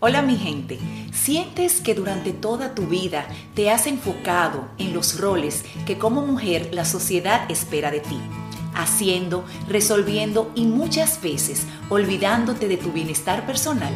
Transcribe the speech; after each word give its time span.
Hola 0.00 0.22
mi 0.22 0.36
gente, 0.36 0.78
¿sientes 1.12 1.80
que 1.80 1.92
durante 1.92 2.32
toda 2.32 2.72
tu 2.72 2.86
vida 2.86 3.26
te 3.54 3.68
has 3.68 3.88
enfocado 3.88 4.68
en 4.78 4.94
los 4.94 5.18
roles 5.18 5.64
que 5.86 5.98
como 5.98 6.24
mujer 6.24 6.68
la 6.72 6.84
sociedad 6.84 7.50
espera 7.50 7.90
de 7.90 7.98
ti? 7.98 8.20
Haciendo, 8.74 9.44
resolviendo 9.66 10.52
y 10.54 10.66
muchas 10.66 11.20
veces 11.20 11.66
olvidándote 11.88 12.68
de 12.68 12.76
tu 12.76 12.92
bienestar 12.92 13.44
personal. 13.44 13.92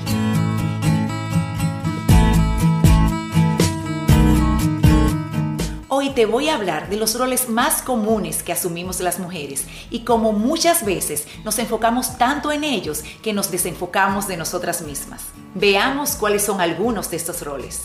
Hoy 5.95 6.09
te 6.09 6.25
voy 6.25 6.49
a 6.49 6.55
hablar 6.55 6.89
de 6.89 6.97
los 6.97 7.19
roles 7.19 7.51
más 7.51 7.83
comunes 7.83 8.43
que 8.43 8.51
asumimos 8.51 9.01
las 9.01 9.19
mujeres 9.19 9.67
y 9.91 10.05
cómo 10.05 10.33
muchas 10.33 10.87
veces 10.87 11.27
nos 11.45 11.59
enfocamos 11.59 12.17
tanto 12.17 12.51
en 12.51 12.65
ellos 12.65 13.05
que 13.23 13.35
nos 13.35 13.51
desenfocamos 13.51 14.27
de 14.27 14.39
nosotras 14.39 14.81
mismas. 14.81 15.25
Veamos 15.55 16.13
cuáles 16.13 16.45
son 16.45 16.63
algunos 16.63 17.11
de 17.11 17.19
estos 17.19 17.43
roles. 17.43 17.83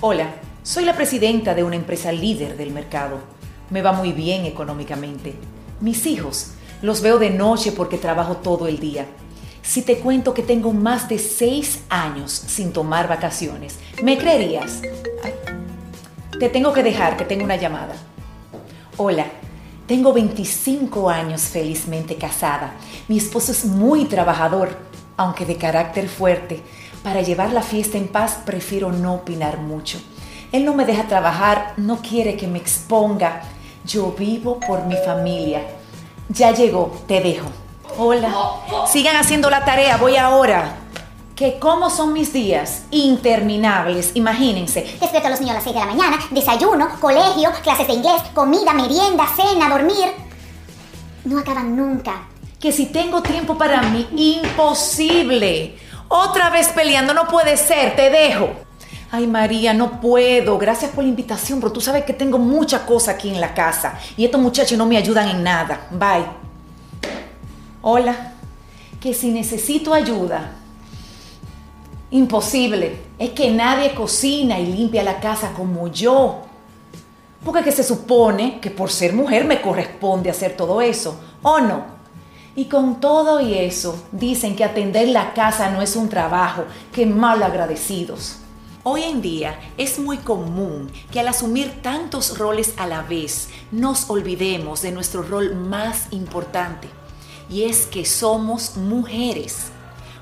Hola, 0.00 0.36
soy 0.62 0.84
la 0.84 0.94
presidenta 0.94 1.56
de 1.56 1.64
una 1.64 1.74
empresa 1.74 2.12
líder 2.12 2.56
del 2.56 2.70
mercado. 2.70 3.18
Me 3.70 3.82
va 3.82 3.90
muy 3.90 4.12
bien 4.12 4.44
económicamente. 4.44 5.34
Mis 5.80 6.06
hijos 6.06 6.52
los 6.80 7.00
veo 7.02 7.18
de 7.18 7.30
noche 7.30 7.72
porque 7.72 7.98
trabajo 7.98 8.36
todo 8.36 8.68
el 8.68 8.78
día. 8.78 9.04
Si 9.62 9.82
te 9.82 9.98
cuento 9.98 10.32
que 10.32 10.44
tengo 10.44 10.72
más 10.72 11.08
de 11.08 11.18
seis 11.18 11.80
años 11.88 12.30
sin 12.30 12.72
tomar 12.72 13.08
vacaciones, 13.08 13.80
¿me 14.00 14.16
creerías? 14.16 14.80
Te 16.38 16.50
tengo 16.50 16.72
que 16.74 16.82
dejar, 16.82 17.16
que 17.16 17.24
tengo 17.24 17.44
una 17.44 17.56
llamada. 17.56 17.94
Hola, 18.98 19.24
tengo 19.86 20.12
25 20.12 21.08
años 21.08 21.42
felizmente 21.42 22.16
casada. 22.16 22.74
Mi 23.08 23.16
esposo 23.16 23.52
es 23.52 23.64
muy 23.64 24.04
trabajador, 24.04 24.76
aunque 25.16 25.46
de 25.46 25.56
carácter 25.56 26.08
fuerte. 26.08 26.62
Para 27.02 27.22
llevar 27.22 27.52
la 27.52 27.62
fiesta 27.62 27.96
en 27.96 28.08
paz 28.08 28.38
prefiero 28.44 28.92
no 28.92 29.14
opinar 29.14 29.58
mucho. 29.58 29.98
Él 30.52 30.66
no 30.66 30.74
me 30.74 30.84
deja 30.84 31.04
trabajar, 31.04 31.72
no 31.78 32.02
quiere 32.02 32.36
que 32.36 32.48
me 32.48 32.58
exponga. 32.58 33.40
Yo 33.86 34.12
vivo 34.12 34.60
por 34.60 34.84
mi 34.84 34.96
familia. 34.96 35.62
Ya 36.28 36.52
llegó, 36.52 36.92
te 37.06 37.22
dejo. 37.22 37.46
Hola. 37.96 38.30
Sigan 38.86 39.16
haciendo 39.16 39.48
la 39.48 39.64
tarea, 39.64 39.96
voy 39.96 40.16
ahora 40.16 40.85
que 41.36 41.58
cómo 41.58 41.90
son 41.90 42.14
mis 42.14 42.32
días 42.32 42.84
interminables, 42.90 44.12
imagínense. 44.14 44.80
Despierto 44.98 45.28
a 45.28 45.30
los 45.30 45.40
niños 45.40 45.50
a 45.52 45.56
las 45.56 45.64
6 45.64 45.74
de 45.74 45.80
la 45.80 45.86
mañana, 45.86 46.18
desayuno, 46.30 46.88
colegio, 46.98 47.50
clases 47.62 47.86
de 47.86 47.92
inglés, 47.92 48.22
comida, 48.34 48.72
merienda, 48.72 49.26
cena, 49.36 49.68
dormir. 49.68 50.12
No 51.26 51.38
acaban 51.38 51.76
nunca. 51.76 52.26
Que 52.58 52.72
si 52.72 52.86
tengo 52.86 53.20
tiempo 53.20 53.58
para 53.58 53.82
mí, 53.82 54.08
imposible. 54.16 55.78
Otra 56.08 56.48
vez 56.48 56.68
peleando, 56.68 57.12
no 57.12 57.28
puede 57.28 57.58
ser, 57.58 57.94
te 57.94 58.08
dejo. 58.08 58.48
Ay 59.12 59.26
María, 59.26 59.74
no 59.74 60.00
puedo. 60.00 60.56
Gracias 60.56 60.90
por 60.92 61.04
la 61.04 61.10
invitación, 61.10 61.60
pero 61.60 61.70
tú 61.70 61.82
sabes 61.82 62.04
que 62.04 62.14
tengo 62.14 62.38
mucha 62.38 62.86
cosa 62.86 63.10
aquí 63.10 63.28
en 63.28 63.42
la 63.42 63.52
casa 63.52 63.98
y 64.16 64.24
estos 64.24 64.40
muchachos 64.40 64.78
no 64.78 64.86
me 64.86 64.96
ayudan 64.96 65.28
en 65.28 65.42
nada. 65.42 65.86
Bye. 65.90 66.24
Hola. 67.82 68.32
Que 69.00 69.12
si 69.12 69.30
necesito 69.30 69.92
ayuda, 69.92 70.52
Imposible. 72.10 73.00
Es 73.18 73.30
que 73.30 73.50
nadie 73.50 73.94
cocina 73.94 74.60
y 74.60 74.66
limpia 74.66 75.02
la 75.02 75.18
casa 75.18 75.52
como 75.52 75.88
yo. 75.88 76.42
Porque 77.44 77.62
que 77.62 77.72
se 77.72 77.82
supone 77.82 78.60
que 78.60 78.70
por 78.70 78.90
ser 78.90 79.12
mujer 79.12 79.44
me 79.44 79.60
corresponde 79.60 80.30
hacer 80.30 80.56
todo 80.56 80.80
eso, 80.80 81.18
¿o 81.42 81.60
no? 81.60 81.96
Y 82.54 82.66
con 82.66 83.00
todo 83.00 83.40
y 83.40 83.54
eso, 83.54 84.02
dicen 84.12 84.56
que 84.56 84.64
atender 84.64 85.08
la 85.08 85.34
casa 85.34 85.70
no 85.70 85.82
es 85.82 85.94
un 85.94 86.08
trabajo, 86.08 86.64
que 86.92 87.06
mal 87.06 87.42
agradecidos. 87.42 88.38
Hoy 88.82 89.02
en 89.02 89.20
día 89.20 89.58
es 89.76 89.98
muy 89.98 90.18
común 90.18 90.90
que 91.10 91.20
al 91.20 91.28
asumir 91.28 91.82
tantos 91.82 92.38
roles 92.38 92.72
a 92.76 92.86
la 92.86 93.02
vez 93.02 93.48
nos 93.72 94.08
olvidemos 94.08 94.80
de 94.82 94.92
nuestro 94.92 95.22
rol 95.22 95.54
más 95.54 96.06
importante, 96.12 96.88
y 97.50 97.64
es 97.64 97.86
que 97.86 98.04
somos 98.04 98.76
mujeres 98.76 99.72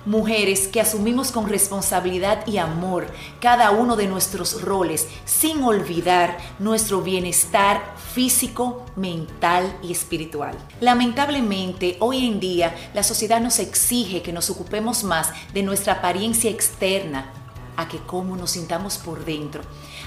mujeres 0.07 0.69
que 0.69 0.81
asumimos 0.81 1.33
con 1.33 1.49
responsabilidad 1.49 2.47
y 2.47 2.59
amor 2.59 3.07
cada 3.41 3.71
uno 3.71 3.97
de 3.97 4.07
nuestros 4.07 4.63
roles, 4.63 5.09
sin 5.25 5.63
olvidar 5.63 6.39
nuestro 6.59 7.03
bienestar 7.03 7.95
físico, 8.13 8.85
mental 8.97 9.77
y 9.83 9.93
espiritual. 9.93 10.57
Lamentablemente, 10.81 11.97
hoy 12.01 12.27
en 12.27 12.41
día 12.41 12.75
la 12.95 13.03
sociedad 13.03 13.41
nos 13.41 13.59
exige 13.59 14.23
que 14.23 14.33
nos 14.33 14.51
ocupemos 14.51 15.05
más 15.05 15.31
de 15.53 15.63
nuestra 15.63 15.95
apariencia 15.95 16.51
externa 16.51 17.44
a 17.77 17.89
que 17.89 17.99
cómo 17.99 18.37
nos 18.37 18.53
sintamos 18.53 18.99
por 18.99 19.25
dentro. 19.25 19.63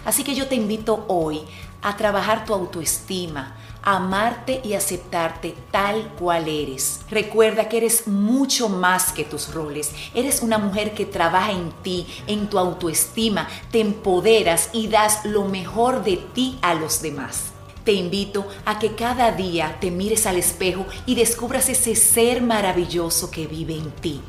Así 0.05 0.23
que 0.23 0.35
yo 0.35 0.47
te 0.47 0.55
invito 0.55 1.05
hoy 1.07 1.41
a 1.81 1.95
trabajar 1.97 2.45
tu 2.45 2.53
autoestima, 2.53 3.55
amarte 3.83 4.61
y 4.63 4.73
aceptarte 4.73 5.55
tal 5.71 6.13
cual 6.19 6.47
eres. 6.47 7.01
Recuerda 7.09 7.69
que 7.69 7.77
eres 7.77 8.07
mucho 8.07 8.67
más 8.67 9.11
que 9.11 9.23
tus 9.23 9.53
roles. 9.53 9.91
Eres 10.13 10.41
una 10.41 10.57
mujer 10.57 10.93
que 10.93 11.05
trabaja 11.05 11.51
en 11.51 11.71
ti, 11.83 12.05
en 12.27 12.49
tu 12.49 12.59
autoestima, 12.59 13.47
te 13.71 13.79
empoderas 13.79 14.69
y 14.73 14.87
das 14.87 15.23
lo 15.23 15.45
mejor 15.45 16.03
de 16.03 16.17
ti 16.17 16.59
a 16.61 16.73
los 16.73 17.01
demás. 17.01 17.51
Te 17.85 17.93
invito 17.93 18.45
a 18.65 18.79
que 18.79 18.95
cada 18.95 19.31
día 19.31 19.77
te 19.79 19.91
mires 19.91 20.25
al 20.25 20.35
espejo 20.35 20.85
y 21.05 21.15
descubras 21.15 21.69
ese 21.69 21.95
ser 21.95 22.41
maravilloso 22.41 23.31
que 23.31 23.47
vive 23.47 23.77
en 23.77 23.91
ti, 23.91 24.21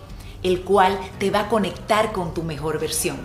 el 0.42 0.62
cual 0.62 0.98
te 1.18 1.30
va 1.30 1.40
a 1.40 1.48
conectar 1.48 2.12
con 2.12 2.34
tu 2.34 2.42
mejor 2.42 2.78
versión. 2.78 3.18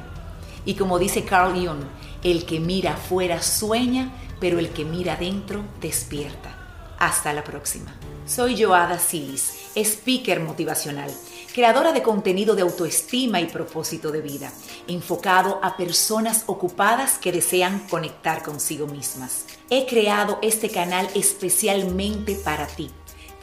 Y 0.65 0.75
como 0.75 0.99
dice 0.99 1.23
Carl 1.23 1.53
Jung, 1.53 1.83
el 2.23 2.45
que 2.45 2.59
mira 2.59 2.93
afuera 2.93 3.41
sueña, 3.41 4.11
pero 4.39 4.59
el 4.59 4.69
que 4.69 4.85
mira 4.85 5.13
adentro 5.13 5.63
despierta. 5.81 6.57
Hasta 6.99 7.33
la 7.33 7.43
próxima. 7.43 7.93
Soy 8.25 8.61
Joada 8.61 8.97
Silis, 8.99 9.53
speaker 9.75 10.39
motivacional, 10.39 11.11
creadora 11.53 11.91
de 11.91 12.01
contenido 12.01 12.55
de 12.55 12.61
autoestima 12.61 13.41
y 13.41 13.47
propósito 13.47 14.11
de 14.11 14.21
vida, 14.21 14.51
enfocado 14.87 15.59
a 15.61 15.75
personas 15.75 16.43
ocupadas 16.47 17.17
que 17.17 17.33
desean 17.33 17.79
conectar 17.89 18.41
consigo 18.41 18.87
mismas. 18.87 19.45
He 19.69 19.85
creado 19.85 20.39
este 20.41 20.69
canal 20.69 21.09
especialmente 21.13 22.35
para 22.35 22.67
ti. 22.67 22.89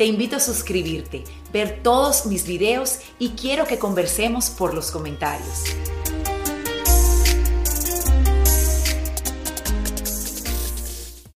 Te 0.01 0.07
invito 0.07 0.37
a 0.37 0.41
suscribirte, 0.41 1.25
ver 1.53 1.83
todos 1.83 2.25
mis 2.25 2.47
videos 2.47 3.01
y 3.19 3.33
quiero 3.33 3.67
que 3.67 3.79
conversemos 3.79 4.49
por 4.49 4.73
los 4.73 4.91
comentarios. 4.91 5.65